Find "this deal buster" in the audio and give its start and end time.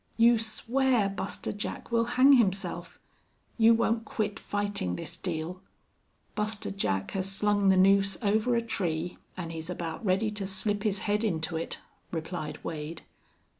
4.95-6.71